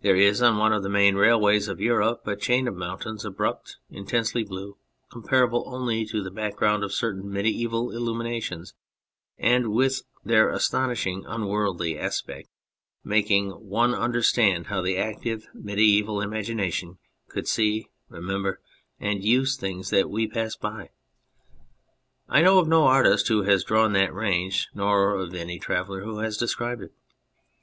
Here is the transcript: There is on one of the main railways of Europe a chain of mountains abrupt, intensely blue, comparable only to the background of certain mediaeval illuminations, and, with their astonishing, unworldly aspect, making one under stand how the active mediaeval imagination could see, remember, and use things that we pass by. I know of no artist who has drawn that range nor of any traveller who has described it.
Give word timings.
There 0.00 0.16
is 0.16 0.40
on 0.40 0.56
one 0.56 0.72
of 0.72 0.82
the 0.82 0.88
main 0.88 1.16
railways 1.16 1.68
of 1.68 1.82
Europe 1.82 2.26
a 2.26 2.34
chain 2.34 2.66
of 2.66 2.74
mountains 2.74 3.26
abrupt, 3.26 3.76
intensely 3.90 4.42
blue, 4.42 4.78
comparable 5.10 5.64
only 5.66 6.06
to 6.06 6.22
the 6.22 6.30
background 6.30 6.82
of 6.82 6.94
certain 6.94 7.30
mediaeval 7.30 7.90
illuminations, 7.90 8.72
and, 9.36 9.68
with 9.70 10.04
their 10.24 10.48
astonishing, 10.48 11.26
unworldly 11.26 11.98
aspect, 11.98 12.48
making 13.04 13.50
one 13.50 13.94
under 13.94 14.22
stand 14.22 14.68
how 14.68 14.80
the 14.80 14.96
active 14.96 15.46
mediaeval 15.52 16.22
imagination 16.22 16.96
could 17.28 17.46
see, 17.46 17.90
remember, 18.08 18.62
and 18.98 19.24
use 19.24 19.58
things 19.58 19.90
that 19.90 20.08
we 20.08 20.26
pass 20.26 20.56
by. 20.56 20.88
I 22.30 22.40
know 22.40 22.58
of 22.58 22.66
no 22.66 22.86
artist 22.86 23.28
who 23.28 23.42
has 23.42 23.62
drawn 23.62 23.92
that 23.92 24.14
range 24.14 24.70
nor 24.72 25.14
of 25.16 25.34
any 25.34 25.58
traveller 25.58 26.00
who 26.02 26.20
has 26.20 26.38
described 26.38 26.80
it. 26.80 26.94